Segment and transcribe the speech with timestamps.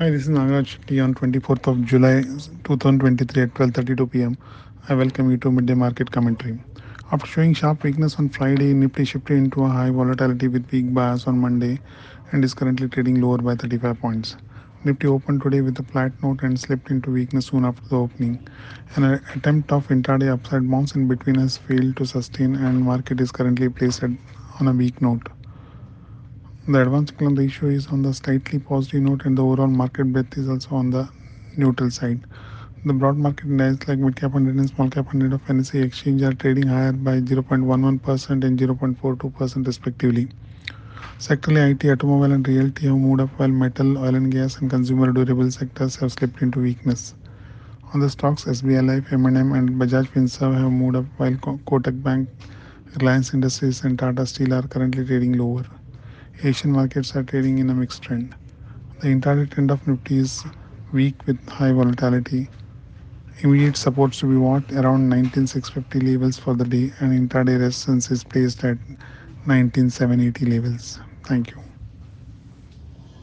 [0.00, 2.22] Hi, this is Nagaraj Shetti on 24th of July
[2.64, 4.36] 2023 at 12:32 p.m.
[4.88, 6.58] I welcome you to midday market commentary.
[7.12, 11.28] After showing sharp weakness on Friday, Nifty shifted into a high volatility with weak bias
[11.28, 11.78] on Monday
[12.32, 14.36] and is currently trading lower by 35 points.
[14.82, 18.48] Nifty opened today with a flat note and slipped into weakness soon after the opening.
[18.96, 19.04] An
[19.36, 23.68] attempt of intraday upside bounce in between has failed to sustain and market is currently
[23.68, 25.28] placed on a weak note.
[26.66, 30.38] The advance plan ratio is on the slightly positive note and the overall market breadth
[30.38, 31.10] is also on the
[31.58, 32.24] neutral side.
[32.86, 36.22] The broad market indices like mid cap 100 and small cap 100 of NSE exchange
[36.22, 40.30] are trading higher by 0.11% and 0.42% respectively.
[41.18, 45.12] Sectorally, IT, automobile and realty have moved up while metal, oil and gas and consumer
[45.12, 47.14] durable sectors have slipped into weakness.
[47.92, 52.26] On the stocks, SBI Life, M&M and Bajaj Finserv have moved up while Kotak Bank,
[52.98, 55.66] Reliance Industries and Tata Steel are currently trading lower.
[56.42, 58.34] Asian markets are trading in a mixed trend.
[59.00, 60.44] The intraday trend of Nifty is
[60.92, 62.50] weak with high volatility.
[63.40, 68.24] Immediate supports to be watched around 19650 levels for the day and intraday resistance is
[68.24, 68.78] placed at
[69.46, 71.00] 19780 levels.
[71.24, 71.73] Thank you.